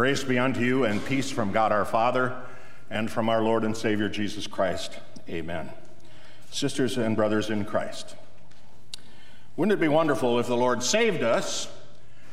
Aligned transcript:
Grace 0.00 0.24
be 0.24 0.38
unto 0.38 0.60
you 0.60 0.84
and 0.84 1.04
peace 1.04 1.30
from 1.30 1.52
God 1.52 1.72
our 1.72 1.84
Father 1.84 2.34
and 2.88 3.10
from 3.10 3.28
our 3.28 3.42
Lord 3.42 3.64
and 3.64 3.76
Savior 3.76 4.08
Jesus 4.08 4.46
Christ. 4.46 4.98
Amen. 5.28 5.68
Sisters 6.50 6.96
and 6.96 7.14
brothers 7.14 7.50
in 7.50 7.66
Christ, 7.66 8.16
wouldn't 9.58 9.78
it 9.78 9.78
be 9.78 9.88
wonderful 9.88 10.38
if 10.38 10.46
the 10.46 10.56
Lord 10.56 10.82
saved 10.82 11.22
us 11.22 11.68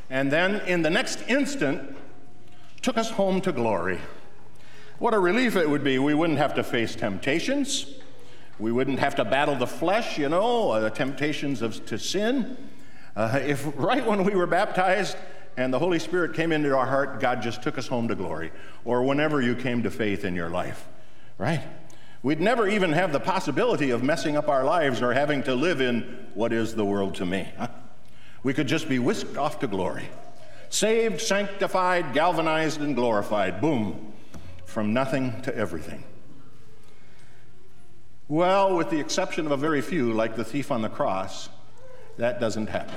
and 0.08 0.32
then 0.32 0.62
in 0.62 0.80
the 0.80 0.88
next 0.88 1.20
instant 1.28 1.94
took 2.80 2.96
us 2.96 3.10
home 3.10 3.42
to 3.42 3.52
glory? 3.52 3.98
What 4.98 5.12
a 5.12 5.18
relief 5.18 5.54
it 5.54 5.68
would 5.68 5.84
be. 5.84 5.98
We 5.98 6.14
wouldn't 6.14 6.38
have 6.38 6.54
to 6.54 6.64
face 6.64 6.96
temptations. 6.96 7.96
We 8.58 8.72
wouldn't 8.72 9.00
have 9.00 9.14
to 9.16 9.26
battle 9.26 9.56
the 9.56 9.66
flesh, 9.66 10.16
you 10.16 10.30
know, 10.30 10.80
the 10.80 10.88
temptations 10.88 11.60
of, 11.60 11.84
to 11.84 11.98
sin. 11.98 12.56
Uh, 13.14 13.40
if 13.44 13.70
right 13.76 14.06
when 14.06 14.24
we 14.24 14.34
were 14.34 14.46
baptized 14.46 15.18
and 15.58 15.74
the 15.74 15.78
Holy 15.80 15.98
Spirit 15.98 16.34
came 16.34 16.52
into 16.52 16.74
our 16.76 16.86
heart, 16.86 17.18
God 17.18 17.42
just 17.42 17.62
took 17.62 17.78
us 17.78 17.88
home 17.88 18.06
to 18.08 18.14
glory, 18.14 18.52
or 18.84 19.02
whenever 19.02 19.40
you 19.40 19.56
came 19.56 19.82
to 19.82 19.90
faith 19.90 20.24
in 20.24 20.36
your 20.36 20.48
life, 20.48 20.86
right? 21.36 21.64
We'd 22.22 22.40
never 22.40 22.68
even 22.68 22.92
have 22.92 23.12
the 23.12 23.18
possibility 23.18 23.90
of 23.90 24.00
messing 24.04 24.36
up 24.36 24.48
our 24.48 24.62
lives 24.62 25.02
or 25.02 25.12
having 25.12 25.42
to 25.42 25.56
live 25.56 25.80
in 25.80 26.26
what 26.34 26.52
is 26.52 26.76
the 26.76 26.84
world 26.84 27.16
to 27.16 27.26
me. 27.26 27.48
Huh? 27.58 27.68
We 28.44 28.54
could 28.54 28.68
just 28.68 28.88
be 28.88 29.00
whisked 29.00 29.36
off 29.36 29.58
to 29.58 29.66
glory. 29.66 30.08
Saved, 30.70 31.20
sanctified, 31.20 32.14
galvanized, 32.14 32.80
and 32.80 32.94
glorified. 32.94 33.60
Boom. 33.60 34.12
From 34.64 34.92
nothing 34.92 35.42
to 35.42 35.56
everything. 35.56 36.04
Well, 38.28 38.76
with 38.76 38.90
the 38.90 39.00
exception 39.00 39.44
of 39.46 39.50
a 39.50 39.56
very 39.56 39.80
few, 39.80 40.12
like 40.12 40.36
the 40.36 40.44
thief 40.44 40.70
on 40.70 40.82
the 40.82 40.88
cross, 40.88 41.48
that 42.16 42.38
doesn't 42.38 42.68
happen. 42.68 42.94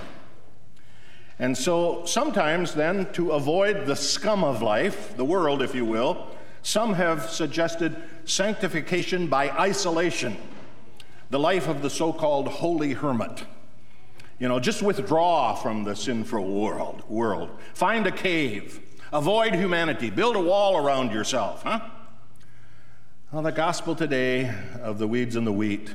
And 1.42 1.58
so 1.58 2.06
sometimes, 2.06 2.76
then, 2.76 3.12
to 3.14 3.32
avoid 3.32 3.88
the 3.88 3.96
scum 3.96 4.44
of 4.44 4.62
life, 4.62 5.18
the 5.18 5.26
world, 5.26 5.64
if 5.64 5.74
you 5.74 5.84
will, 5.84 6.28
some 6.62 6.94
have 6.94 7.32
suggested 7.32 7.96
sanctification 8.26 9.26
by 9.26 9.50
isolation, 9.50 10.38
the 11.32 11.40
life 11.40 11.68
of 11.68 11.82
the 11.82 11.90
so 11.90 12.14
called 12.14 12.48
holy 12.48 12.94
hermit. 12.94 13.44
You 14.38 14.50
know, 14.50 14.60
just 14.60 14.84
withdraw 14.84 15.56
from 15.56 15.84
the 15.84 15.96
sinful 15.96 16.48
world, 16.48 17.04
world. 17.10 17.50
Find 17.74 18.06
a 18.06 18.12
cave. 18.12 18.80
Avoid 19.12 19.56
humanity. 19.56 20.12
Build 20.12 20.36
a 20.36 20.40
wall 20.40 20.78
around 20.78 21.12
yourself, 21.12 21.64
huh? 21.64 21.80
Well, 23.32 23.42
the 23.42 23.52
gospel 23.52 23.96
today 23.96 24.54
of 24.80 25.00
the 25.00 25.08
weeds 25.08 25.36
and 25.36 25.48
the 25.48 25.52
wheat 25.52 25.92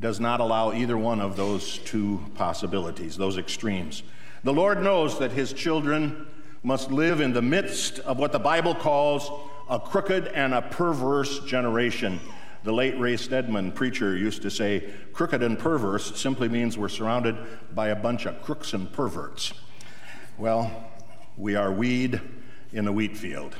does 0.00 0.18
not 0.18 0.40
allow 0.40 0.72
either 0.72 0.98
one 0.98 1.20
of 1.20 1.36
those 1.36 1.78
two 1.78 2.24
possibilities, 2.34 3.16
those 3.16 3.38
extremes. 3.38 4.02
The 4.44 4.52
Lord 4.52 4.82
knows 4.82 5.18
that 5.20 5.32
His 5.32 5.54
children 5.54 6.26
must 6.62 6.90
live 6.90 7.22
in 7.22 7.32
the 7.32 7.40
midst 7.40 7.98
of 8.00 8.18
what 8.18 8.30
the 8.30 8.38
Bible 8.38 8.74
calls 8.74 9.30
a 9.70 9.80
crooked 9.80 10.26
and 10.28 10.52
a 10.52 10.60
perverse 10.60 11.40
generation. 11.46 12.20
The 12.62 12.72
late 12.72 12.98
Ray 12.98 13.16
Stedman, 13.16 13.72
preacher, 13.72 14.14
used 14.14 14.42
to 14.42 14.50
say, 14.50 14.84
crooked 15.14 15.42
and 15.42 15.58
perverse 15.58 16.20
simply 16.20 16.50
means 16.50 16.76
we're 16.76 16.90
surrounded 16.90 17.36
by 17.74 17.88
a 17.88 17.96
bunch 17.96 18.26
of 18.26 18.42
crooks 18.42 18.74
and 18.74 18.92
perverts. 18.92 19.54
Well, 20.36 20.70
we 21.38 21.56
are 21.56 21.72
weed 21.72 22.20
in 22.70 22.86
a 22.86 22.92
wheat 22.92 23.16
field. 23.16 23.56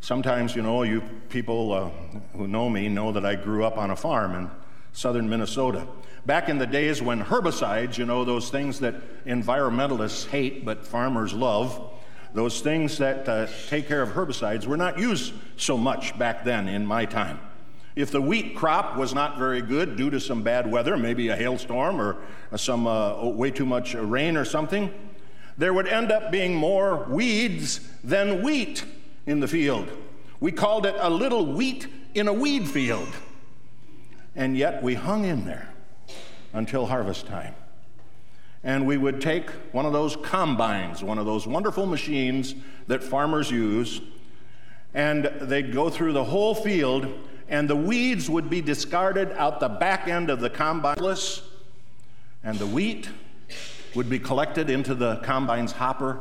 Sometimes, 0.00 0.56
you 0.56 0.62
know, 0.62 0.82
you 0.82 1.02
people 1.28 1.72
uh, 1.74 1.90
who 2.38 2.48
know 2.48 2.70
me 2.70 2.88
know 2.88 3.12
that 3.12 3.26
I 3.26 3.34
grew 3.34 3.64
up 3.64 3.76
on 3.76 3.90
a 3.90 3.96
farm 3.96 4.34
in 4.34 4.50
southern 4.92 5.28
Minnesota. 5.28 5.86
Back 6.26 6.48
in 6.48 6.58
the 6.58 6.66
days 6.66 7.00
when 7.00 7.24
herbicides, 7.24 7.96
you 7.96 8.04
know, 8.04 8.24
those 8.24 8.50
things 8.50 8.80
that 8.80 9.24
environmentalists 9.24 10.28
hate 10.28 10.64
but 10.64 10.86
farmers 10.86 11.32
love, 11.32 11.92
those 12.34 12.60
things 12.60 12.98
that 12.98 13.28
uh, 13.28 13.46
take 13.68 13.88
care 13.88 14.02
of 14.02 14.10
herbicides 14.10 14.66
were 14.66 14.76
not 14.76 14.98
used 14.98 15.32
so 15.56 15.78
much 15.78 16.18
back 16.18 16.44
then 16.44 16.68
in 16.68 16.84
my 16.84 17.04
time. 17.04 17.40
If 17.96 18.10
the 18.10 18.20
wheat 18.20 18.54
crop 18.54 18.96
was 18.96 19.14
not 19.14 19.38
very 19.38 19.60
good 19.60 19.96
due 19.96 20.10
to 20.10 20.20
some 20.20 20.42
bad 20.42 20.70
weather, 20.70 20.96
maybe 20.96 21.28
a 21.28 21.36
hailstorm 21.36 22.00
or 22.00 22.16
some 22.56 22.86
uh, 22.86 23.24
way 23.24 23.50
too 23.50 23.66
much 23.66 23.94
rain 23.94 24.36
or 24.36 24.44
something, 24.44 24.92
there 25.56 25.72
would 25.72 25.88
end 25.88 26.12
up 26.12 26.30
being 26.30 26.54
more 26.54 27.04
weeds 27.08 27.80
than 28.04 28.42
wheat 28.42 28.84
in 29.26 29.40
the 29.40 29.48
field. 29.48 29.88
We 30.38 30.52
called 30.52 30.86
it 30.86 30.94
a 30.98 31.10
little 31.10 31.44
wheat 31.46 31.88
in 32.14 32.28
a 32.28 32.32
weed 32.32 32.68
field. 32.68 33.08
And 34.36 34.56
yet 34.56 34.82
we 34.82 34.94
hung 34.94 35.24
in 35.24 35.44
there 35.44 35.68
until 36.58 36.86
harvest 36.86 37.26
time. 37.26 37.54
And 38.64 38.86
we 38.86 38.96
would 38.96 39.20
take 39.20 39.48
one 39.72 39.86
of 39.86 39.92
those 39.92 40.16
combines, 40.16 41.02
one 41.02 41.18
of 41.18 41.24
those 41.24 41.46
wonderful 41.46 41.86
machines 41.86 42.54
that 42.88 43.02
farmers 43.02 43.50
use, 43.50 44.00
and 44.92 45.26
they'd 45.40 45.72
go 45.72 45.88
through 45.88 46.12
the 46.12 46.24
whole 46.24 46.56
field, 46.56 47.06
and 47.48 47.70
the 47.70 47.76
weeds 47.76 48.28
would 48.28 48.50
be 48.50 48.60
discarded 48.60 49.30
out 49.32 49.60
the 49.60 49.68
back 49.68 50.08
end 50.08 50.28
of 50.28 50.40
the 50.40 50.50
combine, 50.50 50.96
and 52.42 52.58
the 52.58 52.66
wheat 52.66 53.08
would 53.94 54.10
be 54.10 54.18
collected 54.18 54.68
into 54.68 54.94
the 54.94 55.16
combine's 55.18 55.72
hopper, 55.72 56.20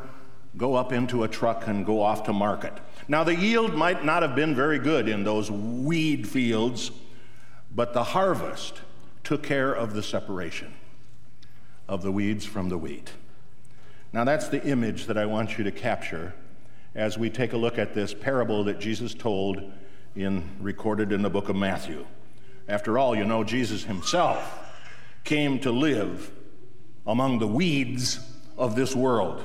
go 0.55 0.75
up 0.75 0.93
into 0.93 1.23
a 1.23 1.27
truck, 1.27 1.67
and 1.67 1.85
go 1.85 2.01
off 2.01 2.23
to 2.23 2.33
market. 2.33 2.73
Now, 3.07 3.23
the 3.23 3.35
yield 3.35 3.73
might 3.73 4.05
not 4.05 4.21
have 4.21 4.35
been 4.35 4.53
very 4.53 4.77
good 4.77 5.09
in 5.09 5.23
those 5.23 5.49
weed 5.49 6.27
fields, 6.27 6.91
but 7.73 7.93
the 7.93 8.03
harvest 8.03 8.81
took 9.27 9.43
care 9.43 9.73
of 9.73 9.93
the 9.93 10.01
separation 10.01 10.73
of 11.85 12.01
the 12.01 12.13
weeds 12.13 12.45
from 12.45 12.69
the 12.69 12.77
wheat. 12.77 13.11
Now, 14.13 14.23
that's 14.23 14.47
the 14.47 14.63
image 14.63 15.07
that 15.07 15.17
I 15.17 15.25
want 15.25 15.57
you 15.57 15.65
to 15.65 15.71
capture 15.71 16.33
as 16.95 17.17
we 17.17 17.29
take 17.29 17.51
a 17.51 17.57
look 17.57 17.77
at 17.77 17.93
this 17.93 18.13
parable 18.13 18.63
that 18.63 18.79
Jesus 18.79 19.13
told 19.13 19.61
in 20.15 20.49
recorded 20.61 21.11
in 21.11 21.23
the 21.23 21.29
book 21.29 21.49
of 21.49 21.57
Matthew. 21.57 22.05
After 22.69 22.97
all, 22.97 23.17
you 23.17 23.25
know, 23.25 23.43
Jesus 23.43 23.83
himself 23.83 24.59
came 25.25 25.59
to 25.59 25.73
live 25.73 26.31
among 27.05 27.39
the 27.39 27.47
weeds 27.47 28.21
of 28.57 28.77
this 28.77 28.95
world, 28.95 29.43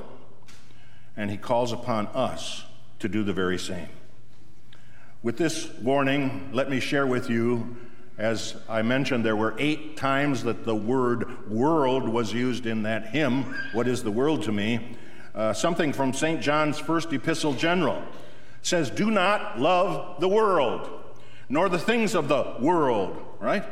and 1.16 1.28
he 1.28 1.37
calls 1.37 1.72
upon 1.72 2.06
us 2.14 2.62
to 3.00 3.09
do 3.09 3.25
the 3.25 3.32
very 3.32 3.59
same. 3.59 3.88
With 5.25 5.38
this 5.38 5.69
warning, 5.81 6.50
let 6.53 6.70
me 6.70 6.78
share 6.78 7.04
with 7.04 7.28
you, 7.28 7.76
as 8.18 8.56
I 8.68 8.82
mentioned, 8.82 9.24
there 9.24 9.36
were 9.36 9.54
eight 9.58 9.96
times 9.96 10.44
that 10.44 10.64
the 10.64 10.74
word 10.74 11.48
world 11.48 12.08
was 12.08 12.32
used 12.32 12.66
in 12.66 12.82
that 12.82 13.08
hymn, 13.08 13.54
What 13.72 13.88
is 13.88 14.02
the 14.02 14.10
World 14.10 14.42
to 14.44 14.52
Me? 14.52 14.96
Uh, 15.34 15.52
something 15.52 15.92
from 15.92 16.12
St. 16.12 16.40
John's 16.40 16.78
first 16.78 17.12
epistle 17.12 17.54
general 17.54 18.02
says, 18.60 18.90
Do 18.90 19.10
not 19.10 19.58
love 19.58 20.20
the 20.20 20.28
world, 20.28 20.90
nor 21.48 21.68
the 21.68 21.78
things 21.78 22.14
of 22.14 22.28
the 22.28 22.56
world, 22.60 23.16
right? 23.40 23.64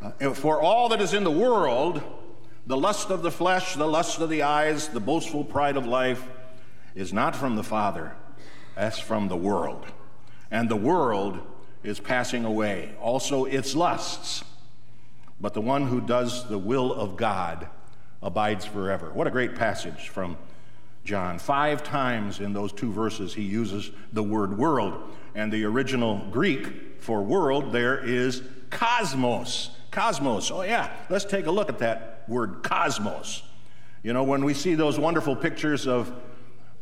Uh, 0.00 0.34
for 0.34 0.60
all 0.60 0.88
that 0.90 1.00
is 1.00 1.14
in 1.14 1.24
the 1.24 1.30
world, 1.30 2.02
the 2.66 2.76
lust 2.76 3.10
of 3.10 3.22
the 3.22 3.30
flesh, 3.30 3.74
the 3.74 3.88
lust 3.88 4.20
of 4.20 4.30
the 4.30 4.42
eyes, 4.42 4.88
the 4.88 5.00
boastful 5.00 5.44
pride 5.44 5.76
of 5.76 5.86
life, 5.86 6.24
is 6.94 7.12
not 7.12 7.34
from 7.34 7.56
the 7.56 7.64
Father 7.64 8.14
that's 8.78 9.00
from 9.00 9.26
the 9.26 9.36
world. 9.36 9.84
And 10.52 10.68
the 10.68 10.76
world 10.76 11.40
is 11.82 12.00
passing 12.00 12.44
away, 12.44 12.94
also 13.00 13.44
its 13.44 13.74
lusts. 13.74 14.44
But 15.40 15.54
the 15.54 15.60
one 15.60 15.86
who 15.86 16.00
does 16.00 16.48
the 16.48 16.58
will 16.58 16.92
of 16.92 17.16
God 17.16 17.68
abides 18.22 18.64
forever. 18.64 19.10
What 19.12 19.26
a 19.26 19.30
great 19.30 19.54
passage 19.54 20.08
from 20.08 20.36
John. 21.04 21.38
Five 21.38 21.84
times 21.84 22.40
in 22.40 22.52
those 22.52 22.72
two 22.72 22.92
verses, 22.92 23.34
he 23.34 23.42
uses 23.42 23.90
the 24.12 24.22
word 24.22 24.58
world. 24.58 25.00
And 25.34 25.52
the 25.52 25.64
original 25.64 26.26
Greek 26.30 27.00
for 27.00 27.22
world 27.22 27.72
there 27.72 27.98
is 27.98 28.42
cosmos. 28.70 29.70
Cosmos. 29.92 30.50
Oh, 30.50 30.62
yeah, 30.62 30.90
let's 31.08 31.24
take 31.24 31.46
a 31.46 31.50
look 31.50 31.68
at 31.68 31.78
that 31.78 32.24
word 32.26 32.62
cosmos. 32.64 33.42
You 34.02 34.12
know, 34.12 34.24
when 34.24 34.44
we 34.44 34.54
see 34.54 34.74
those 34.74 34.98
wonderful 34.98 35.36
pictures 35.36 35.86
of 35.86 36.12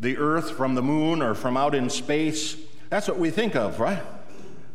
the 0.00 0.18
earth 0.18 0.50
from 0.50 0.74
the 0.74 0.82
moon 0.82 1.22
or 1.22 1.34
from 1.34 1.56
out 1.56 1.74
in 1.74 1.88
space. 1.90 2.56
That's 2.90 3.08
what 3.08 3.18
we 3.18 3.30
think 3.30 3.56
of, 3.56 3.80
right? 3.80 4.02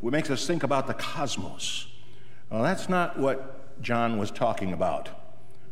It 0.04 0.12
makes 0.12 0.30
us 0.30 0.48
think 0.48 0.64
about 0.64 0.88
the 0.88 0.94
cosmos. 0.94 1.88
Well, 2.50 2.64
that's 2.64 2.90
not 2.90 3.18
what 3.18 3.82
John 3.82 4.18
was 4.18 4.32
talking 4.32 4.74
about 4.74 5.10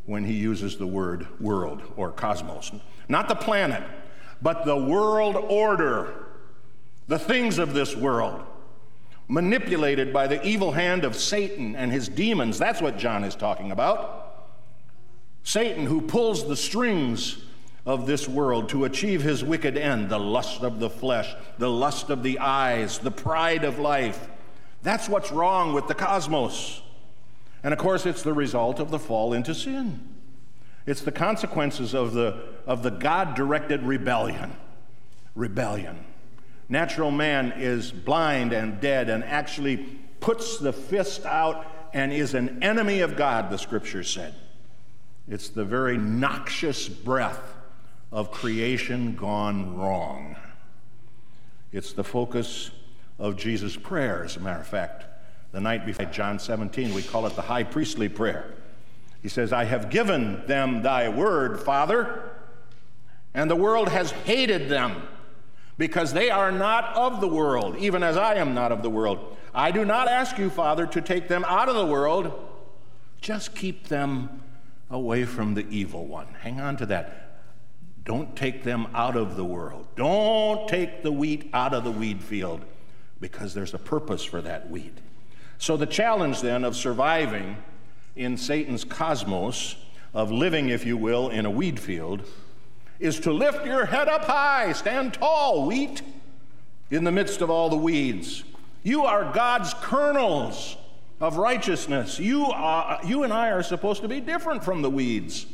when 0.06 0.24
he 0.24 0.34
uses 0.34 0.78
the 0.78 0.88
word 0.88 1.28
world 1.40 1.81
or 1.98 2.12
cosmos. 2.12 2.72
Not 3.08 3.28
the 3.28 3.36
planet, 3.36 3.84
but 4.42 4.66
the 4.66 4.78
world 4.78 5.36
order, 5.36 6.26
the 7.08 7.20
things 7.20 7.58
of 7.58 7.74
this 7.74 7.96
world, 7.96 8.42
manipulated 9.28 10.14
by 10.14 10.28
the 10.28 10.44
evil 10.46 10.72
hand 10.72 11.04
of 11.04 11.16
Satan 11.16 11.76
and 11.76 11.92
his 11.92 12.08
demons. 12.08 12.58
That's 12.58 12.81
what 12.81 12.98
John 12.98 13.24
is 13.24 13.36
talking 13.36 13.72
about. 13.72 14.48
Satan, 15.44 15.86
who 15.86 16.02
pulls 16.02 16.48
the 16.48 16.56
strings 16.56 17.38
of 17.86 18.06
this 18.06 18.28
world 18.28 18.70
to 18.70 18.86
achieve 18.86 19.22
his 19.22 19.44
wicked 19.44 19.78
end 19.78 20.10
the 20.10 20.20
lust 20.20 20.62
of 20.62 20.80
the 20.80 20.90
flesh, 20.90 21.34
the 21.58 21.70
lust 21.70 22.10
of 22.10 22.24
the 22.24 22.40
eyes, 22.40 23.00
the 23.00 23.12
pride 23.12 23.64
of 23.64 23.80
life. 23.80 24.28
That's 24.84 25.10
what's 25.10 25.31
wrong 25.31 25.74
with 25.74 25.88
the 25.88 25.96
cosmos. 25.96 26.81
And 27.64 27.74
of 27.74 27.80
course, 27.80 28.06
it's 28.06 28.24
the 28.24 28.34
result 28.34 28.80
of 28.80 28.92
the 28.92 29.00
fall 29.00 29.34
into 29.34 29.54
sin. 29.54 30.08
It's 30.86 31.02
the 31.02 31.12
consequences 31.12 31.94
of 31.94 32.14
the, 32.14 32.42
of 32.66 32.84
the 32.84 32.90
God 32.90 33.36
directed 33.36 33.84
rebellion. 33.84 34.56
rebellion. 35.36 36.06
Natural 36.68 37.12
man 37.12 37.54
is 37.58 37.92
blind 37.92 38.54
and 38.54 38.80
dead 38.80 39.10
and 39.10 39.24
actually 39.24 39.78
puts 40.20 40.58
the 40.58 40.72
fist 40.72 41.26
out 41.26 41.66
and 41.94 42.14
is 42.14 42.34
an 42.34 42.62
enemy 42.62 43.00
of 43.00 43.16
God, 43.16 43.50
the 43.50 43.58
scripture 43.58 44.04
said. 44.04 44.36
It's 45.28 45.50
the 45.50 45.66
very 45.66 45.98
noxious 45.98 46.88
breath 46.88 47.56
of 48.11 48.31
creation 48.31 49.15
gone 49.15 49.77
wrong. 49.77 50.35
It's 51.71 51.94
the 51.94 52.03
focus 52.03 52.71
of 53.19 53.38
Jesus' 53.38 53.75
prayer, 53.75 54.23
as 54.23 54.38
a 54.38 54.39
matter 54.39 54.61
of 54.61 54.67
fact. 54.67 55.06
The 55.51 55.61
night 55.61 55.85
before 55.85 56.06
John 56.06 56.39
17, 56.39 56.94
we 56.94 57.03
call 57.03 57.25
it 57.27 57.35
the 57.35 57.41
high 57.41 57.63
priestly 57.63 58.09
prayer. 58.09 58.53
He 59.21 59.29
says, 59.29 59.51
I 59.51 59.65
have 59.65 59.89
given 59.89 60.45
them 60.47 60.81
thy 60.81 61.09
word, 61.09 61.59
Father, 61.59 62.31
and 63.33 63.50
the 63.50 63.56
world 63.56 63.89
has 63.89 64.11
hated 64.11 64.69
them 64.69 65.03
because 65.77 66.13
they 66.13 66.29
are 66.29 66.51
not 66.51 66.95
of 66.95 67.21
the 67.21 67.27
world, 67.27 67.77
even 67.77 68.03
as 68.03 68.17
I 68.17 68.35
am 68.35 68.53
not 68.53 68.71
of 68.71 68.81
the 68.81 68.89
world. 68.89 69.38
I 69.53 69.71
do 69.71 69.85
not 69.85 70.07
ask 70.07 70.38
you, 70.38 70.50
Father, 70.50 70.85
to 70.88 71.01
take 71.01 71.27
them 71.27 71.45
out 71.47 71.69
of 71.69 71.75
the 71.75 71.85
world, 71.85 72.33
just 73.21 73.56
keep 73.56 73.88
them 73.88 74.41
away 74.89 75.25
from 75.25 75.53
the 75.53 75.67
evil 75.69 76.06
one. 76.06 76.27
Hang 76.41 76.59
on 76.59 76.77
to 76.77 76.85
that. 76.88 77.29
Don't 78.09 78.35
take 78.35 78.63
them 78.63 78.88
out 78.95 79.15
of 79.15 79.35
the 79.35 79.45
world. 79.45 79.85
Don't 79.95 80.67
take 80.67 81.03
the 81.03 81.11
wheat 81.11 81.47
out 81.53 81.75
of 81.75 81.83
the 81.83 81.91
weed 81.91 82.23
field 82.23 82.65
because 83.21 83.53
there's 83.53 83.75
a 83.75 83.77
purpose 83.77 84.23
for 84.23 84.41
that 84.41 84.67
wheat. 84.67 84.97
So, 85.59 85.77
the 85.77 85.85
challenge 85.85 86.41
then 86.41 86.63
of 86.63 86.75
surviving 86.75 87.57
in 88.15 88.35
Satan's 88.35 88.83
cosmos, 88.83 89.75
of 90.11 90.31
living, 90.31 90.69
if 90.69 90.88
you 90.88 90.97
will, 90.97 91.29
in 91.29 91.45
a 91.45 91.51
weed 91.51 91.79
field, 91.79 92.23
is 93.00 93.19
to 93.19 93.31
lift 93.31 93.63
your 93.67 93.85
head 93.85 94.07
up 94.07 94.23
high, 94.23 94.73
stand 94.73 95.13
tall, 95.13 95.67
wheat, 95.67 96.01
in 96.89 97.03
the 97.03 97.11
midst 97.11 97.41
of 97.41 97.51
all 97.51 97.69
the 97.69 97.77
weeds. 97.77 98.44
You 98.81 99.06
are 99.06 99.31
God's 99.33 99.75
kernels 99.81 100.77
of 101.21 101.38
righteousness. 101.38 102.17
You, 102.17 102.45
are, 102.45 103.01
you 103.06 103.21
and 103.21 103.31
I 103.31 103.50
are 103.51 103.61
supposed 103.61 104.01
to 104.01 104.07
be 104.07 104.19
different 104.19 104.63
from 104.63 104.81
the 104.81 104.89
weeds. 104.89 105.45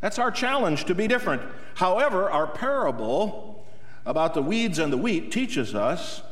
That's 0.00 0.18
our 0.18 0.30
challenge 0.30 0.84
to 0.86 0.94
be 0.94 1.06
different. 1.06 1.42
However, 1.74 2.30
our 2.30 2.46
parable 2.46 3.64
about 4.06 4.34
the 4.34 4.42
weeds 4.42 4.78
and 4.78 4.92
the 4.92 4.96
wheat 4.96 5.30
teaches 5.30 5.74
us 5.74 6.22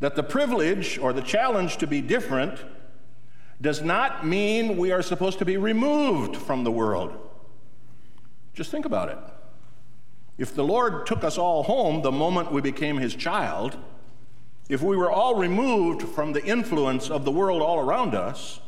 that 0.00 0.14
the 0.14 0.22
privilege 0.22 0.98
or 0.98 1.12
the 1.12 1.22
challenge 1.22 1.78
to 1.78 1.86
be 1.86 2.00
different 2.00 2.64
does 3.60 3.80
not 3.80 4.26
mean 4.26 4.76
we 4.76 4.90
are 4.90 5.02
supposed 5.02 5.38
to 5.38 5.44
be 5.44 5.56
removed 5.56 6.36
from 6.36 6.64
the 6.64 6.70
world. 6.70 7.16
Just 8.54 8.70
think 8.70 8.84
about 8.84 9.08
it. 9.08 9.18
If 10.36 10.54
the 10.54 10.64
Lord 10.64 11.06
took 11.06 11.22
us 11.24 11.38
all 11.38 11.62
home 11.62 12.02
the 12.02 12.10
moment 12.10 12.50
we 12.50 12.60
became 12.60 12.98
his 12.98 13.14
child, 13.14 13.76
if 14.68 14.82
we 14.82 14.96
were 14.96 15.10
all 15.10 15.36
removed 15.36 16.02
from 16.02 16.32
the 16.32 16.44
influence 16.44 17.10
of 17.10 17.24
the 17.24 17.30
world 17.30 17.62
all 17.62 17.78
around 17.78 18.14
us, 18.14 18.60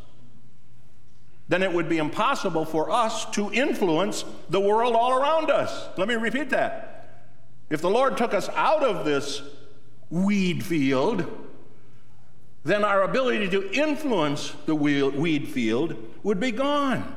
then 1.49 1.63
it 1.63 1.73
would 1.73 1.89
be 1.89 1.99
impossible 1.99 2.65
for 2.65 2.91
us 2.91 3.27
to 3.33 3.53
influence 3.53 4.25
the 4.49 4.61
world 4.61 4.95
all 4.95 5.13
around 5.13 5.51
us. 5.51 5.89
Let 5.99 6.09
me 6.09 6.15
repeat 6.15 6.51
that. 6.51 6.91
If 7.71 7.81
the 7.81 7.91
Lord 7.91 8.17
took 8.17 8.33
us 8.33 8.49
out 8.51 8.83
of 8.83 9.05
this 9.05 9.43
weed 10.11 10.65
field, 10.65 11.27
then 12.65 12.85
our 12.85 13.03
ability 13.03 13.51
to 13.51 13.71
influence 13.73 14.55
the 14.65 14.75
weed 14.75 15.49
field 15.49 15.97
would 16.23 16.41
be 16.41 16.51
gone. 16.51 17.15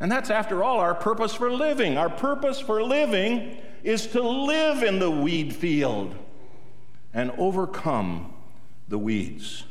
And 0.00 0.10
that's, 0.10 0.30
after 0.30 0.64
all, 0.64 0.78
our 0.80 0.94
purpose 0.94 1.34
for 1.34 1.52
living. 1.52 1.98
Our 1.98 2.08
purpose 2.08 2.58
for 2.58 2.82
living 2.82 3.58
is 3.84 4.06
to 4.08 4.22
live 4.22 4.82
in 4.82 4.98
the 4.98 5.10
weed 5.10 5.54
field 5.54 6.14
and 7.12 7.30
overcome 7.32 8.32
the 8.88 8.98
weeds. 8.98 9.64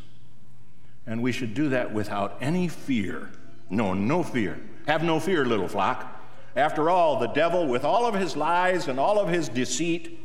And 1.09 1.23
we 1.23 1.31
should 1.31 1.55
do 1.55 1.69
that 1.69 1.91
without 1.91 2.37
any 2.39 2.67
fear. 2.67 3.31
No, 3.67 3.95
no 3.95 4.21
fear. 4.21 4.59
Have 4.85 5.03
no 5.03 5.19
fear, 5.19 5.43
little 5.43 5.67
flock. 5.67 6.23
After 6.55 6.91
all, 6.91 7.17
the 7.17 7.27
devil, 7.27 7.67
with 7.67 7.83
all 7.83 8.05
of 8.05 8.13
his 8.13 8.37
lies 8.37 8.87
and 8.87 8.99
all 8.99 9.19
of 9.19 9.27
his 9.27 9.49
deceit, 9.49 10.19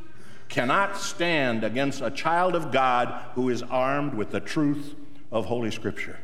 cannot 0.51 0.99
stand 0.99 1.65
against 1.65 2.03
a 2.03 2.11
child 2.11 2.55
of 2.55 2.71
God 2.71 3.25
who 3.35 3.49
is 3.49 3.63
armed 3.63 4.13
with 4.13 4.31
the 4.31 4.41
truth 4.41 4.95
of 5.33 5.47
Holy 5.47 5.71
Scripture. 5.71 6.19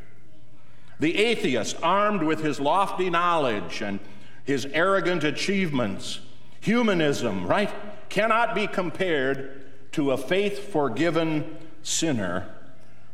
The 0.98 1.16
atheist, 1.16 1.76
armed 1.82 2.22
with 2.22 2.42
his 2.42 2.60
lofty 2.60 3.08
knowledge 3.08 3.80
and 3.80 3.98
his 4.44 4.66
arrogant 4.66 5.24
achievements, 5.24 6.20
humanism, 6.60 7.46
right, 7.46 7.72
cannot 8.10 8.54
be 8.54 8.66
compared 8.66 9.92
to 9.92 10.10
a 10.10 10.18
faith 10.18 10.70
forgiven 10.70 11.56
sinner 11.82 12.46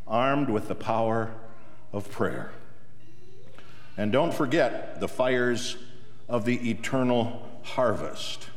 armed 0.07 0.49
with 0.49 0.69
the 0.69 0.75
power 0.75 1.33
of 1.93 2.11
prayer. 2.11 2.53
And 3.97 4.13
don't 4.13 4.33
forget 4.33 5.01
the 5.01 5.09
fires 5.09 5.77
of 6.29 6.45
the 6.45 6.71
eternal 6.71 7.49
harvest. 7.63 8.49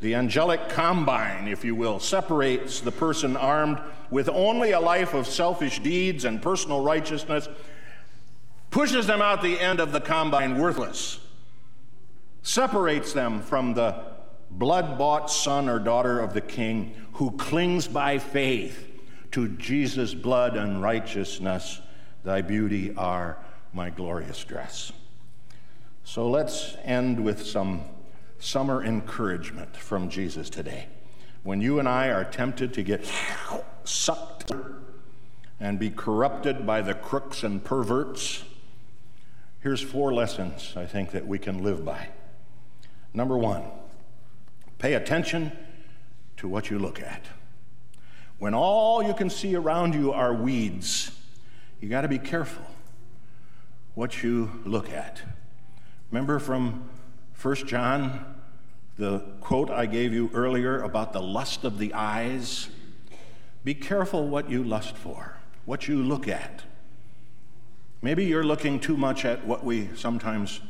The 0.00 0.14
angelic 0.14 0.68
combine, 0.68 1.48
if 1.48 1.64
you 1.64 1.74
will, 1.74 1.98
separates 1.98 2.80
the 2.80 2.92
person 2.92 3.36
armed 3.36 3.80
with 4.10 4.28
only 4.28 4.72
a 4.72 4.80
life 4.80 5.14
of 5.14 5.26
selfish 5.26 5.78
deeds 5.78 6.24
and 6.24 6.42
personal 6.42 6.82
righteousness, 6.82 7.48
pushes 8.70 9.06
them 9.06 9.22
out 9.22 9.40
the 9.40 9.58
end 9.58 9.80
of 9.80 9.92
the 9.92 10.00
combine 10.00 10.58
worthless, 10.58 11.20
separates 12.42 13.12
them 13.12 13.40
from 13.40 13.74
the 13.74 13.96
blood 14.50 14.98
bought 14.98 15.30
son 15.30 15.68
or 15.68 15.78
daughter 15.78 16.20
of 16.20 16.34
the 16.34 16.40
king 16.40 16.94
who 17.14 17.30
clings 17.32 17.88
by 17.88 18.18
faith 18.18 18.93
to 19.34 19.48
Jesus' 19.48 20.14
blood 20.14 20.56
and 20.56 20.80
righteousness. 20.80 21.80
Thy 22.22 22.40
beauty 22.40 22.94
are 22.96 23.36
my 23.72 23.90
glorious 23.90 24.44
dress. 24.44 24.92
So 26.04 26.30
let's 26.30 26.76
end 26.84 27.18
with 27.18 27.44
some 27.44 27.82
summer 28.38 28.84
encouragement 28.84 29.76
from 29.76 30.08
Jesus 30.08 30.48
today. 30.48 30.86
When 31.42 31.60
you 31.60 31.80
and 31.80 31.88
I 31.88 32.10
are 32.10 32.22
tempted 32.22 32.74
to 32.74 32.84
get 32.84 33.10
sucked 33.82 34.52
and 35.58 35.80
be 35.80 35.90
corrupted 35.90 36.64
by 36.64 36.80
the 36.80 36.94
crooks 36.94 37.42
and 37.42 37.64
perverts, 37.64 38.44
here's 39.58 39.80
four 39.80 40.14
lessons 40.14 40.74
I 40.76 40.86
think 40.86 41.10
that 41.10 41.26
we 41.26 41.40
can 41.40 41.64
live 41.64 41.84
by. 41.84 42.06
Number 43.12 43.36
one, 43.36 43.64
pay 44.78 44.94
attention 44.94 45.50
to 46.36 46.46
what 46.46 46.70
you 46.70 46.78
look 46.78 47.02
at. 47.02 47.24
When 48.38 48.54
all 48.54 49.02
you 49.02 49.14
can 49.14 49.30
see 49.30 49.54
around 49.54 49.94
you 49.94 50.12
are 50.12 50.34
weeds, 50.34 51.10
you 51.80 51.88
got 51.88 52.02
to 52.02 52.08
be 52.08 52.18
careful 52.18 52.64
what 53.94 54.22
you 54.22 54.50
look 54.64 54.90
at. 54.90 55.22
Remember 56.10 56.38
from 56.38 56.88
1 57.40 57.54
John, 57.66 58.36
the 58.96 59.20
quote 59.40 59.70
I 59.70 59.86
gave 59.86 60.12
you 60.12 60.30
earlier 60.34 60.82
about 60.82 61.12
the 61.12 61.22
lust 61.22 61.64
of 61.64 61.78
the 61.78 61.94
eyes? 61.94 62.68
Be 63.64 63.74
careful 63.74 64.28
what 64.28 64.50
you 64.50 64.62
lust 64.62 64.96
for, 64.96 65.36
what 65.64 65.88
you 65.88 66.02
look 66.02 66.28
at. 66.28 66.62
Maybe 68.02 68.24
you're 68.24 68.44
looking 68.44 68.80
too 68.80 68.96
much 68.96 69.24
at 69.24 69.46
what 69.46 69.64
we 69.64 69.88
sometimes 69.96 70.60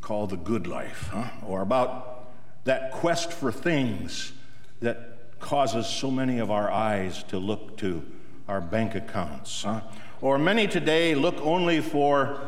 call 0.00 0.26
the 0.26 0.36
good 0.36 0.66
life, 0.66 1.10
huh? 1.12 1.28
or 1.46 1.60
about 1.60 2.30
that 2.64 2.92
quest 2.92 3.32
for 3.32 3.52
things 3.52 4.32
that 4.80 5.11
causes 5.42 5.86
so 5.86 6.10
many 6.10 6.38
of 6.38 6.50
our 6.50 6.70
eyes 6.70 7.22
to 7.24 7.38
look 7.38 7.76
to 7.76 8.02
our 8.48 8.60
bank 8.60 8.94
accounts. 8.94 9.64
Huh? 9.64 9.82
Or 10.22 10.38
many 10.38 10.66
today 10.66 11.14
look 11.14 11.36
only 11.42 11.80
for 11.80 12.40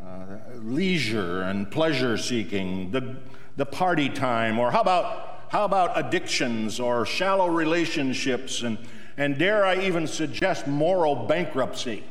uh, 0.00 0.56
leisure 0.62 1.42
and 1.42 1.70
pleasure 1.70 2.16
seeking, 2.16 2.90
the, 2.90 3.16
the 3.56 3.66
party 3.66 4.08
time, 4.08 4.58
or 4.58 4.70
how 4.70 4.80
about, 4.80 5.46
how 5.48 5.64
about 5.64 5.98
addictions 5.98 6.80
or 6.80 7.04
shallow 7.04 7.48
relationships, 7.48 8.62
and, 8.62 8.78
and 9.16 9.36
dare 9.36 9.66
I 9.66 9.76
even 9.82 10.06
suggest 10.06 10.66
moral 10.66 11.26
bankruptcy. 11.26 12.04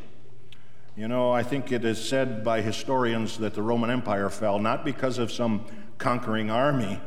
You 0.97 1.07
know, 1.07 1.31
I 1.31 1.41
think 1.41 1.71
it 1.71 1.85
is 1.85 2.03
said 2.03 2.43
by 2.43 2.61
historians 2.61 3.37
that 3.37 3.53
the 3.53 3.61
Roman 3.61 3.89
Empire 3.89 4.29
fell 4.29 4.59
not 4.59 4.83
because 4.83 5.17
of 5.17 5.31
some 5.31 5.65
conquering 5.97 6.51
army, 6.51 6.99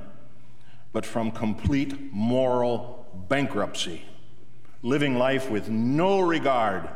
but 0.92 1.04
from 1.04 1.30
complete 1.30 2.12
moral 2.12 2.93
bankruptcy, 3.28 4.02
living 4.82 5.16
life 5.16 5.50
with 5.50 5.68
no 5.68 6.20
regard 6.20 6.88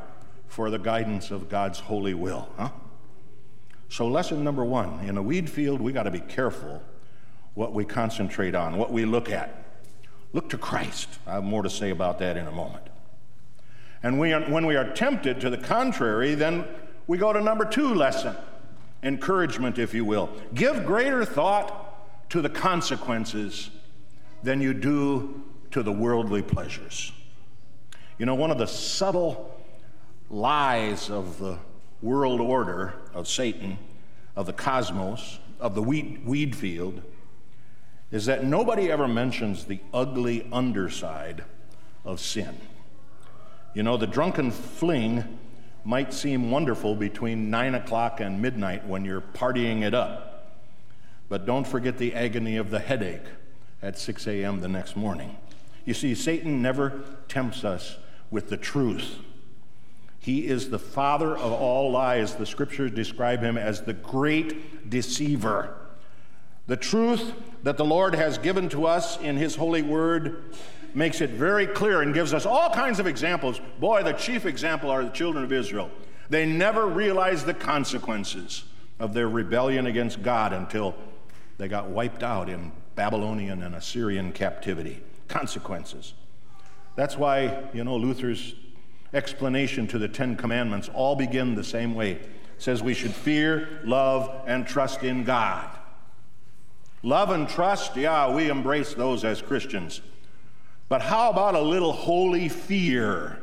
for 0.46 0.70
the 0.70 0.78
guidance 0.78 1.30
of 1.30 1.48
God's 1.48 1.78
holy 1.78 2.14
will. 2.14 2.48
Huh? 2.56 2.70
So, 3.88 4.06
lesson 4.06 4.44
number 4.44 4.64
one 4.64 5.00
in 5.00 5.16
a 5.16 5.22
weed 5.22 5.48
field, 5.48 5.80
we 5.80 5.92
got 5.92 6.02
to 6.04 6.10
be 6.10 6.20
careful 6.20 6.82
what 7.54 7.72
we 7.72 7.84
concentrate 7.84 8.54
on, 8.54 8.76
what 8.76 8.92
we 8.92 9.04
look 9.04 9.30
at. 9.30 9.64
Look 10.32 10.50
to 10.50 10.58
Christ. 10.58 11.08
I 11.26 11.34
have 11.34 11.44
more 11.44 11.62
to 11.62 11.70
say 11.70 11.90
about 11.90 12.18
that 12.18 12.36
in 12.36 12.46
a 12.46 12.52
moment. 12.52 12.84
And 14.02 14.20
we 14.20 14.32
are, 14.32 14.42
when 14.42 14.66
we 14.66 14.76
are 14.76 14.92
tempted 14.92 15.40
to 15.40 15.50
the 15.50 15.58
contrary, 15.58 16.34
then 16.34 16.66
we 17.06 17.18
go 17.18 17.32
to 17.32 17.40
number 17.40 17.64
two 17.64 17.94
lesson 17.94 18.36
encouragement, 19.02 19.78
if 19.78 19.94
you 19.94 20.04
will. 20.04 20.28
Give 20.54 20.84
greater 20.84 21.24
thought 21.24 22.30
to 22.30 22.42
the 22.42 22.48
consequences 22.48 23.70
than 24.42 24.60
you 24.60 24.74
do 24.74 25.44
to 25.72 25.82
the 25.82 25.92
worldly 25.92 26.42
pleasures. 26.42 27.12
You 28.18 28.26
know, 28.26 28.34
one 28.34 28.50
of 28.50 28.58
the 28.58 28.66
subtle 28.66 29.54
lies 30.30 31.10
of 31.10 31.38
the 31.38 31.58
world 32.02 32.40
order 32.40 32.94
of 33.14 33.28
Satan, 33.28 33.78
of 34.36 34.46
the 34.46 34.52
cosmos, 34.52 35.38
of 35.60 35.74
the 35.74 35.82
wheat, 35.82 36.24
weed 36.24 36.54
field, 36.54 37.02
is 38.10 38.26
that 38.26 38.44
nobody 38.44 38.90
ever 38.90 39.06
mentions 39.06 39.64
the 39.64 39.80
ugly 39.92 40.48
underside 40.52 41.44
of 42.04 42.20
sin. 42.20 42.56
You 43.74 43.82
know, 43.82 43.96
the 43.96 44.06
drunken 44.06 44.50
fling 44.50 45.38
might 45.84 46.12
seem 46.12 46.50
wonderful 46.50 46.94
between 46.94 47.50
9 47.50 47.74
o'clock 47.74 48.20
and 48.20 48.40
midnight 48.40 48.86
when 48.86 49.04
you're 49.04 49.20
partying 49.20 49.82
it 49.82 49.94
up. 49.94 50.56
But 51.28 51.44
don't 51.44 51.66
forget 51.66 51.98
the 51.98 52.14
agony 52.14 52.56
of 52.56 52.70
the 52.70 52.78
headache 52.78 53.26
at 53.82 53.98
6 53.98 54.26
a.m. 54.26 54.60
the 54.60 54.68
next 54.68 54.96
morning. 54.96 55.36
You 55.88 55.94
see, 55.94 56.14
Satan 56.14 56.60
never 56.60 57.00
tempts 57.28 57.64
us 57.64 57.96
with 58.30 58.50
the 58.50 58.58
truth. 58.58 59.20
He 60.18 60.46
is 60.46 60.68
the 60.68 60.78
father 60.78 61.34
of 61.34 61.50
all 61.50 61.90
lies. 61.90 62.34
The 62.34 62.44
scriptures 62.44 62.90
describe 62.90 63.40
him 63.40 63.56
as 63.56 63.80
the 63.80 63.94
great 63.94 64.90
deceiver. 64.90 65.74
The 66.66 66.76
truth 66.76 67.32
that 67.62 67.78
the 67.78 67.86
Lord 67.86 68.14
has 68.14 68.36
given 68.36 68.68
to 68.68 68.84
us 68.84 69.18
in 69.18 69.38
his 69.38 69.54
holy 69.56 69.80
word 69.80 70.54
makes 70.92 71.22
it 71.22 71.30
very 71.30 71.66
clear 71.66 72.02
and 72.02 72.12
gives 72.12 72.34
us 72.34 72.44
all 72.44 72.68
kinds 72.68 73.00
of 73.00 73.06
examples. 73.06 73.58
Boy, 73.80 74.02
the 74.02 74.12
chief 74.12 74.44
example 74.44 74.90
are 74.90 75.02
the 75.02 75.08
children 75.08 75.42
of 75.42 75.52
Israel. 75.52 75.90
They 76.28 76.44
never 76.44 76.86
realized 76.86 77.46
the 77.46 77.54
consequences 77.54 78.64
of 78.98 79.14
their 79.14 79.30
rebellion 79.30 79.86
against 79.86 80.22
God 80.22 80.52
until 80.52 80.94
they 81.56 81.66
got 81.66 81.88
wiped 81.88 82.22
out 82.22 82.50
in 82.50 82.72
Babylonian 82.94 83.62
and 83.62 83.74
Assyrian 83.74 84.32
captivity. 84.32 85.02
Consequences. 85.28 86.14
That's 86.96 87.16
why, 87.16 87.68
you 87.72 87.84
know, 87.84 87.96
Luther's 87.96 88.54
explanation 89.14 89.86
to 89.88 89.98
the 89.98 90.08
Ten 90.08 90.36
Commandments 90.36 90.90
all 90.92 91.14
begin 91.14 91.54
the 91.54 91.64
same 91.64 91.94
way. 91.94 92.12
It 92.12 92.28
says 92.58 92.82
we 92.82 92.94
should 92.94 93.12
fear, 93.12 93.80
love, 93.84 94.42
and 94.46 94.66
trust 94.66 95.04
in 95.04 95.24
God. 95.24 95.68
Love 97.02 97.30
and 97.30 97.48
trust, 97.48 97.96
yeah, 97.96 98.34
we 98.34 98.50
embrace 98.50 98.94
those 98.94 99.24
as 99.24 99.40
Christians. 99.40 100.00
But 100.88 101.02
how 101.02 101.30
about 101.30 101.54
a 101.54 101.60
little 101.60 101.92
holy 101.92 102.48
fear? 102.48 103.40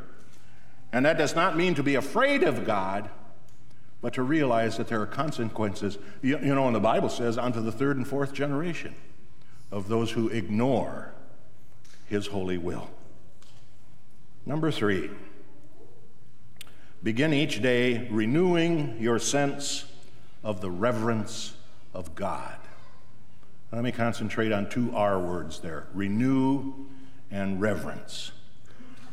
And 0.91 1.05
that 1.05 1.17
does 1.17 1.35
not 1.35 1.55
mean 1.55 1.75
to 1.75 1.83
be 1.83 1.95
afraid 1.95 2.43
of 2.43 2.65
God, 2.65 3.09
but 4.01 4.13
to 4.15 4.23
realize 4.23 4.77
that 4.77 4.87
there 4.87 5.01
are 5.01 5.05
consequences. 5.05 5.97
You, 6.21 6.37
you 6.39 6.53
know, 6.53 6.67
and 6.67 6.75
the 6.75 6.81
Bible 6.81 7.09
says, 7.09 7.37
unto 7.37 7.61
the 7.61 7.71
third 7.71 7.97
and 7.97 8.07
fourth 8.07 8.33
generation 8.33 8.95
of 9.71 9.87
those 9.87 10.11
who 10.11 10.27
ignore 10.27 11.14
his 12.07 12.27
holy 12.27 12.57
will. 12.57 12.89
Number 14.45 14.71
three, 14.71 15.09
begin 17.01 17.33
each 17.33 17.61
day 17.61 18.07
renewing 18.09 18.97
your 18.99 19.19
sense 19.19 19.85
of 20.43 20.61
the 20.61 20.69
reverence 20.69 21.55
of 21.93 22.13
God. 22.15 22.57
Let 23.71 23.83
me 23.83 23.91
concentrate 23.91 24.51
on 24.51 24.69
two 24.69 24.91
R 24.95 25.19
words 25.19 25.59
there 25.59 25.87
renew 25.93 26.73
and 27.31 27.59
reverence. 27.59 28.31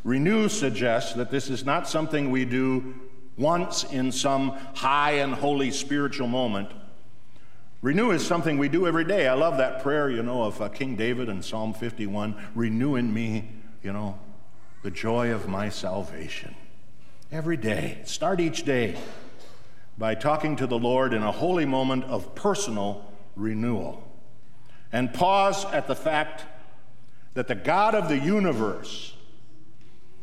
Renew 0.03 0.47
suggests 0.47 1.13
that 1.13 1.31
this 1.31 1.49
is 1.49 1.65
not 1.65 1.87
something 1.87 2.29
we 2.29 2.45
do 2.45 2.93
once 3.37 3.83
in 3.85 4.11
some 4.11 4.51
high 4.75 5.13
and 5.13 5.33
holy 5.33 5.71
spiritual 5.71 6.27
moment. 6.27 6.69
Renew 7.83 8.11
is 8.11 8.25
something 8.25 8.57
we 8.57 8.69
do 8.69 8.87
every 8.87 9.03
day. 9.03 9.27
I 9.27 9.33
love 9.33 9.57
that 9.57 9.83
prayer, 9.83 10.09
you 10.09 10.23
know, 10.23 10.43
of 10.43 10.61
uh, 10.61 10.69
King 10.69 10.95
David 10.95 11.27
in 11.27 11.43
Psalm 11.43 11.73
51 11.73 12.33
Renew 12.55 12.95
in 12.95 13.13
me, 13.13 13.49
you 13.83 13.91
know, 13.91 14.17
the 14.83 14.89
joy 14.89 15.31
of 15.31 15.49
my 15.49 15.67
salvation. 15.67 16.55
Every 17.29 17.57
day. 17.57 17.97
Start 18.05 18.39
each 18.39 18.63
day 18.63 18.95
by 19.97 20.15
talking 20.15 20.55
to 20.55 20.65
the 20.65 20.79
Lord 20.79 21.13
in 21.13 21.23
a 21.23 21.31
holy 21.33 21.65
moment 21.65 22.05
of 22.05 22.33
personal 22.35 23.11
renewal. 23.35 24.09
And 24.93 25.13
pause 25.13 25.65
at 25.65 25.85
the 25.85 25.95
fact 25.95 26.45
that 27.33 27.49
the 27.49 27.55
God 27.55 27.95
of 27.95 28.07
the 28.07 28.17
universe, 28.17 29.13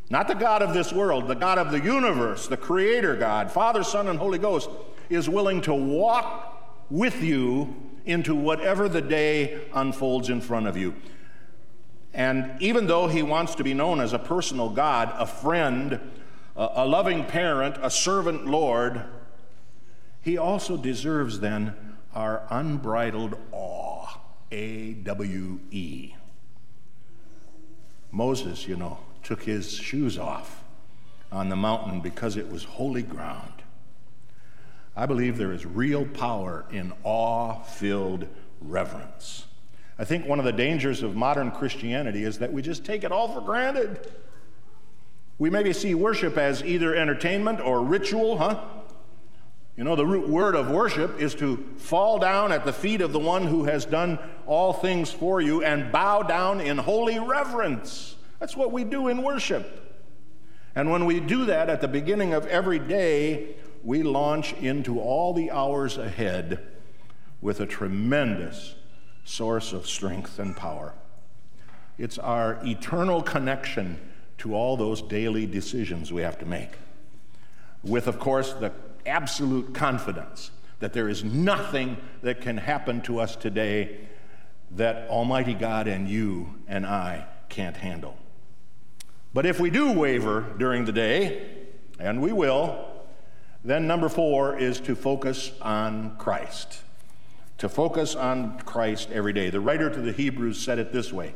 not 0.09 0.29
the 0.29 0.35
God 0.35 0.62
of 0.62 0.73
this 0.73 0.95
world, 0.95 1.29
the 1.29 1.35
God 1.35 1.59
of 1.59 1.73
the 1.73 1.81
universe, 1.81 2.49
the 2.49 2.57
Creator 2.57 3.17
God, 3.17 3.52
Father, 3.52 3.85
Son, 3.85 4.09
and 4.09 4.19
Holy 4.19 4.38
Ghost, 4.38 4.71
is 5.11 5.29
willing 5.29 5.61
to 5.61 5.75
walk 5.75 6.50
with 6.90 7.23
you 7.23 7.75
into 8.04 8.35
whatever 8.35 8.88
the 8.88 9.00
day 9.00 9.61
unfolds 9.73 10.28
in 10.28 10.40
front 10.40 10.66
of 10.66 10.76
you. 10.76 10.94
And 12.12 12.61
even 12.61 12.87
though 12.87 13.06
He 13.06 13.23
wants 13.23 13.54
to 13.54 13.64
be 13.64 13.75
known 13.75 14.00
as 14.00 14.12
a 14.12 14.18
personal 14.18 14.68
God, 14.68 15.12
a 15.16 15.26
friend, 15.26 16.00
a 16.56 16.85
loving 16.85 17.25
parent, 17.25 17.76
a 17.80 17.90
servant 17.90 18.47
Lord, 18.47 19.04
He 20.20 20.37
also 20.37 20.76
deserves 20.76 21.40
then 21.40 21.75
our 22.14 22.42
unbridled 22.50 23.37
awe. 23.52 24.16
A 24.52 24.94
W 24.94 25.61
E. 25.70 26.16
Moses, 28.11 28.66
you 28.66 28.75
know, 28.75 28.99
took 29.23 29.44
his 29.44 29.73
shoes 29.75 30.18
off 30.18 30.64
on 31.30 31.49
the 31.49 31.54
mountain 31.54 32.00
because 32.00 32.37
it 32.37 32.50
was 32.50 32.64
holy 32.64 33.02
ground. 33.02 33.52
I 34.97 35.06
believe 35.06 35.38
there 35.38 35.52
is 35.52 35.64
real 35.64 36.04
power 36.04 36.64
in 36.70 36.92
awe 37.04 37.62
filled 37.62 38.26
reverence. 38.61 39.47
I 39.99 40.04
think 40.04 40.26
one 40.26 40.38
of 40.38 40.44
the 40.44 40.52
dangers 40.52 41.02
of 41.02 41.14
modern 41.14 41.50
Christianity 41.50 42.25
is 42.25 42.38
that 42.38 42.52
we 42.52 42.62
just 42.62 42.85
take 42.85 43.04
it 43.04 43.12
all 43.12 43.28
for 43.28 43.40
granted. 43.40 44.11
We 45.38 45.50
maybe 45.50 45.73
see 45.73 45.94
worship 45.94 46.37
as 46.37 46.62
either 46.64 46.94
entertainment 46.94 47.61
or 47.61 47.82
ritual, 47.82 48.38
huh? 48.38 48.62
You 49.76 49.85
know, 49.85 49.97
the 49.97 50.04
root 50.04 50.28
word 50.28 50.54
of 50.54 50.70
worship 50.70 51.20
is 51.20 51.35
to 51.37 51.56
fall 51.78 52.18
down 52.18 52.52
at 52.52 52.66
the 52.66 52.73
feet 52.73 53.00
of 53.00 53.12
the 53.12 53.18
one 53.18 53.47
who 53.47 53.64
has 53.64 53.87
done 53.87 54.18
all 54.47 54.73
things 54.73 55.11
for 55.11 55.40
you 55.40 55.62
and 55.62 55.90
bow 55.90 56.23
down 56.23 56.61
in 56.61 56.76
holy 56.76 57.18
reverence. 57.18 58.16
That's 58.38 58.56
what 58.56 58.73
we 58.73 58.85
do 58.85 59.09
in 59.09 59.23
worship. 59.23 59.99
And 60.75 60.90
when 60.90 61.06
we 61.06 61.20
do 61.20 61.47
that 61.47 61.70
at 61.70 61.80
the 61.80 61.88
beginning 61.88 62.35
of 62.35 62.47
every 62.47 62.78
day, 62.78 63.56
we 63.83 64.03
launch 64.03 64.53
into 64.55 65.01
all 65.01 65.33
the 65.33 65.51
hours 65.51 65.97
ahead 65.97 66.67
with 67.41 67.61
a 67.61 67.67
tremendous 67.67 68.75
source 69.25 69.73
of 69.73 69.87
strength 69.87 70.39
and 70.39 70.57
power. 70.57 70.95
It's 71.99 72.19
our 72.19 72.59
eternal 72.65 73.23
connection 73.23 73.99
to 74.39 74.55
all 74.55 74.77
those 74.77 75.03
daily 75.03 75.47
decisions 75.47 76.13
we 76.13 76.23
have 76.23 76.39
to 76.39 76.47
make. 76.47 76.71
With, 77.83 78.07
of 78.07 78.19
course, 78.19 78.53
the 78.55 78.73
absolute 79.07 79.75
confidence 79.75 80.51
that 80.81 80.93
there 80.93 81.09
is 81.09 81.23
nothing 81.23 81.97
that 82.23 82.41
can 82.41 82.57
happen 82.57 83.01
to 83.03 83.21
us 83.21 83.37
today 83.37 83.99
that 84.73 85.09
Almighty 85.09 85.55
God 85.55 85.89
and 85.89 86.09
you 86.09 86.55
and 86.69 86.87
I 86.87 87.27
can't 87.49 87.77
handle. 87.77 88.17
But 89.33 89.47
if 89.47 89.61
we 89.61 89.71
do 89.71 89.93
waver 89.93 90.47
during 90.59 90.85
the 90.85 90.93
day, 90.93 91.47
and 91.99 92.23
we 92.23 92.33
will, 92.33 92.89
then 93.64 93.87
number 93.87 94.09
four 94.09 94.59
is 94.59 94.81
to 94.81 94.95
focus 94.95 95.52
on 95.61 96.17
Christ. 96.17 96.83
To 97.59 97.69
focus 97.69 98.14
on 98.14 98.59
Christ 98.61 99.11
every 99.12 99.35
day. 99.35 99.50
The 99.50 99.61
writer 99.61 99.90
to 99.90 100.00
the 100.00 100.12
Hebrews 100.12 100.59
said 100.59 100.79
it 100.79 100.93
this 100.93 101.12
way 101.12 101.35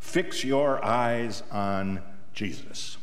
Fix 0.00 0.42
your 0.42 0.84
eyes 0.84 1.42
on 1.52 2.02
Jesus. 2.32 2.96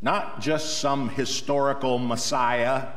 Not 0.00 0.40
just 0.40 0.78
some 0.78 1.10
historical 1.10 1.98
Messiah, 1.98 2.88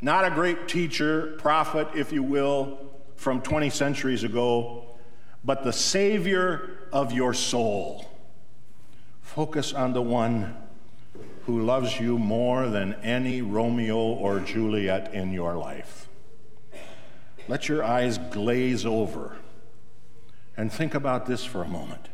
not 0.00 0.24
a 0.24 0.30
great 0.30 0.68
teacher, 0.68 1.36
prophet, 1.38 1.88
if 1.94 2.12
you 2.12 2.22
will, 2.22 2.78
from 3.16 3.42
20 3.42 3.70
centuries 3.70 4.24
ago, 4.24 4.84
but 5.44 5.64
the 5.64 5.72
Savior 5.72 6.78
of 6.92 7.12
your 7.12 7.34
soul. 7.34 8.06
Focus 9.20 9.72
on 9.72 9.92
the 9.92 10.02
one 10.02 10.56
who 11.46 11.60
loves 11.60 11.98
you 11.98 12.18
more 12.18 12.68
than 12.68 12.94
any 13.02 13.42
Romeo 13.42 13.96
or 13.96 14.40
Juliet 14.40 15.12
in 15.14 15.32
your 15.32 15.56
life. 15.56 16.08
Let 17.48 17.68
your 17.68 17.82
eyes 17.82 18.18
glaze 18.18 18.86
over 18.86 19.36
and 20.56 20.72
think 20.72 20.94
about 20.94 21.26
this 21.26 21.44
for 21.44 21.62
a 21.62 21.68
moment. 21.68 22.08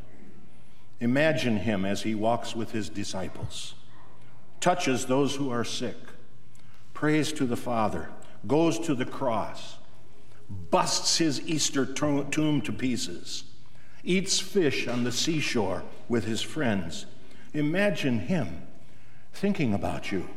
Imagine 1.01 1.59
him 1.59 1.85
as 1.85 2.03
he 2.03 2.15
walks 2.15 2.57
with 2.57 2.71
his 2.71 2.89
disciples, 2.89 3.75
touches 4.61 5.07
those 5.07 5.37
who 5.37 5.51
are 5.51 5.65
sick, 5.65 5.97
prays 6.95 7.33
to 7.35 7.45
the 7.45 7.57
Father, 7.57 8.09
goes 8.47 8.79
to 8.79 8.95
the 8.95 9.05
cross, 9.05 9.77
busts 10.49 11.19
his 11.19 11.41
Easter 11.47 11.85
tomb 11.85 12.63
to 12.63 12.73
pieces, 12.73 13.45
eats 14.05 14.39
fish 14.39 14.87
on 14.87 15.05
the 15.05 15.13
seashore 15.13 15.83
with 16.09 16.25
his 16.25 16.41
friends. 16.41 17.07
Imagine 17.53 18.21
him 18.21 18.63
thinking 19.37 19.75
about 19.75 20.11
you, 20.13 20.29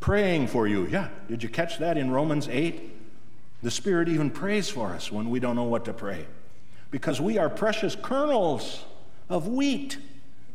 praying 0.00 0.48
for 0.48 0.66
you. 0.66 0.86
Yeah, 0.86 1.08
did 1.28 1.42
you 1.42 1.48
catch 1.48 1.78
that 1.78 1.96
in 1.96 2.10
Romans 2.10 2.48
8? 2.48 2.90
The 3.62 3.70
Spirit 3.70 4.08
even 4.08 4.30
prays 4.30 4.68
for 4.68 4.90
us 4.90 5.12
when 5.12 5.30
we 5.30 5.38
don't 5.38 5.54
know 5.54 5.64
what 5.64 5.84
to 5.84 5.92
pray. 5.92 6.26
because 6.92 7.20
we 7.20 7.38
are 7.38 7.48
precious 7.48 7.96
kernels 7.96 8.84
of 9.28 9.48
wheat 9.48 9.98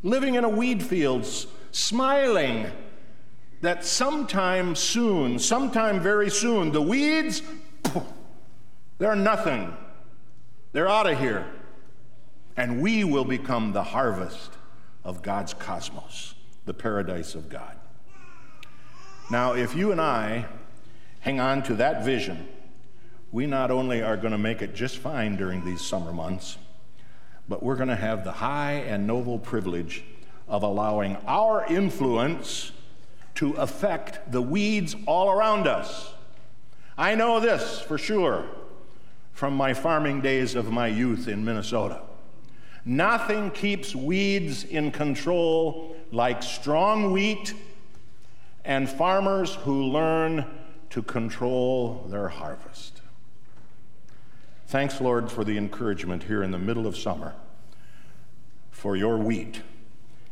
living 0.03 0.35
in 0.35 0.45
a 0.45 0.49
weed 0.49 0.81
field, 0.81 1.27
smiling 1.71 2.67
that 3.61 3.83
sometime 3.83 4.75
soon, 4.75 5.39
sometime 5.39 5.99
very 5.99 6.29
soon, 6.29 6.71
the 6.71 6.81
weeds, 6.81 7.41
they're 8.99 9.15
nothing. 9.15 9.75
They're 10.71 10.87
out 10.87 11.09
of 11.09 11.19
here. 11.19 11.45
And 12.55 12.81
we 12.81 13.03
will 13.03 13.25
become 13.25 13.73
the 13.73 13.83
harvest 13.83 14.51
of 15.03 15.23
God's 15.23 15.55
cosmos, 15.55 16.35
the 16.67 16.73
paradise 16.73 17.33
of 17.33 17.49
God. 17.49 17.75
Now, 19.31 19.53
if 19.53 19.75
you 19.75 19.91
and 19.91 19.99
I 19.99 20.45
hang 21.21 21.39
on 21.39 21.63
to 21.63 21.75
that 21.75 22.05
vision, 22.05 22.47
we 23.31 23.47
not 23.47 23.71
only 23.71 24.03
are 24.03 24.15
going 24.15 24.31
to 24.31 24.37
make 24.37 24.61
it 24.61 24.75
just 24.75 24.97
fine 24.97 25.35
during 25.35 25.65
these 25.65 25.81
summer 25.81 26.13
months, 26.13 26.57
but 27.49 27.63
we're 27.63 27.75
going 27.75 27.89
to 27.89 27.95
have 27.95 28.23
the 28.23 28.31
high 28.33 28.73
and 28.73 29.07
noble 29.07 29.39
privilege 29.39 30.03
of 30.47 30.63
allowing 30.63 31.17
our 31.25 31.65
influence 31.65 32.71
to 33.35 33.53
affect 33.53 34.31
the 34.31 34.41
weeds 34.41 34.95
all 35.05 35.29
around 35.29 35.67
us. 35.67 36.13
I 36.97 37.15
know 37.15 37.39
this 37.39 37.79
for 37.79 37.97
sure 37.97 38.45
from 39.33 39.55
my 39.55 39.73
farming 39.73 40.21
days 40.21 40.55
of 40.55 40.71
my 40.71 40.87
youth 40.87 41.27
in 41.27 41.45
Minnesota. 41.45 42.01
Nothing 42.85 43.51
keeps 43.51 43.93
weeds 43.93 44.63
in 44.63 44.91
control 44.91 45.96
like 46.11 46.41
strong 46.43 47.11
wheat 47.11 47.53
and 48.63 48.89
farmers 48.89 49.55
who 49.55 49.83
learn 49.83 50.45
to 50.89 51.01
control 51.01 52.05
their 52.09 52.27
harvest. 52.27 53.01
Thanks, 54.67 54.99
Lord, 54.99 55.31
for 55.31 55.43
the 55.43 55.57
encouragement 55.57 56.23
here 56.23 56.43
in 56.43 56.51
the 56.51 56.59
middle 56.59 56.87
of 56.87 56.97
summer 56.97 57.33
for 58.71 58.95
your 58.95 59.17
wheat, 59.17 59.61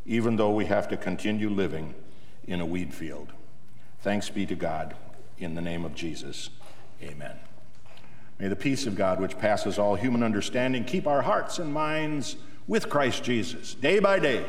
even 0.06 0.36
though 0.36 0.52
we 0.52 0.66
have 0.66 0.88
to 0.90 0.98
continue 0.98 1.50
living 1.50 1.96
in 2.48 2.60
a 2.60 2.66
weed 2.66 2.94
field. 2.94 3.32
Thanks 4.02 4.30
be 4.30 4.46
to 4.46 4.56
God. 4.56 4.96
In 5.38 5.56
the 5.56 5.62
name 5.62 5.84
of 5.84 5.96
Jesus, 5.96 6.50
amen. 7.02 7.38
May 8.38 8.48
the 8.50 8.56
peace 8.56 8.86
of 8.86 8.96
God, 8.96 9.20
which 9.20 9.38
passes 9.38 9.80
all 9.80 9.96
human 9.96 10.22
understanding, 10.22 10.84
keep 10.84 11.08
our 11.08 11.22
hearts 11.22 11.58
and 11.60 11.74
minds 11.74 12.36
with 12.68 12.90
Christ 12.90 13.24
Jesus, 13.24 13.74
day 13.74 14.00
by 14.00 14.20
day, 14.20 14.46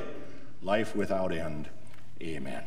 life 0.63 0.95
without 0.97 1.33
end. 1.33 1.69
Amen. 2.23 2.63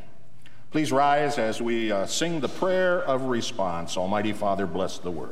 Please 0.71 0.91
rise 0.91 1.37
as 1.37 1.61
we 1.61 1.91
uh, 1.91 2.05
sing 2.05 2.39
the 2.39 2.47
prayer 2.47 3.01
of 3.01 3.23
response. 3.23 3.97
Almighty 3.97 4.33
Father, 4.33 4.67
bless 4.67 4.99
the 4.99 5.11
word. 5.11 5.27